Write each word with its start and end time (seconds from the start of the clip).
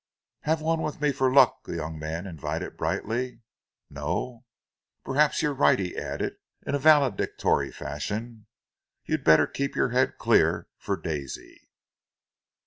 "Have 0.39 0.61
one 0.61 0.81
with 0.81 0.99
me 0.99 1.11
for 1.11 1.31
luck?" 1.31 1.63
the 1.65 1.75
young 1.75 1.99
man 1.99 2.25
invited 2.25 2.75
brightly. 2.75 3.41
"No? 3.87 4.45
Perhaps 5.05 5.43
you're 5.43 5.53
right," 5.53 5.77
he 5.77 5.95
added, 5.95 6.37
in 6.65 6.75
valedictory 6.75 7.71
fashion. 7.71 8.47
"You'd 9.05 9.23
better 9.23 9.45
keep 9.45 9.75
your 9.75 9.89
head 9.89 10.17
clear 10.17 10.67
for 10.79 10.97
Daisy!" 10.97 11.69